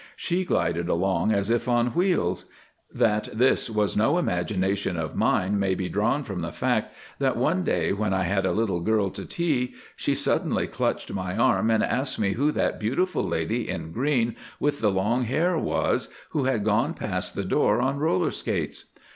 She 0.15 0.45
glided 0.45 0.89
along 0.89 1.31
as 1.31 1.51
if 1.51 1.67
on 1.67 1.91
wheels. 1.93 2.45
That 2.91 3.29
this 3.31 3.69
was 3.69 3.95
no 3.95 4.17
imagination 4.17 4.97
of 4.97 5.15
mine 5.15 5.59
may 5.59 5.75
be 5.75 5.89
drawn 5.89 6.23
from 6.23 6.39
the 6.39 6.51
fact 6.51 6.91
that 7.19 7.37
one 7.37 7.61
day 7.63 7.93
when 7.93 8.11
I 8.11 8.23
had 8.23 8.43
a 8.43 8.51
little 8.51 8.79
girl 8.79 9.11
to 9.11 9.23
tea 9.27 9.75
she 9.95 10.15
suddenly 10.15 10.65
clutched 10.65 11.13
my 11.13 11.37
arm 11.37 11.69
and 11.69 11.83
asked 11.83 12.17
me 12.17 12.31
who 12.31 12.51
that 12.53 12.79
beautiful 12.79 13.23
lady 13.23 13.69
in 13.69 13.91
green 13.91 14.35
with 14.59 14.81
the 14.81 14.89
long 14.89 15.25
hair 15.25 15.55
was, 15.55 16.09
who 16.29 16.45
had 16.45 16.63
gone 16.65 16.95
past 16.95 17.35
the 17.35 17.45
door 17.45 17.79
on 17.79 17.99
roller 17.99 18.31
skates. 18.31 18.85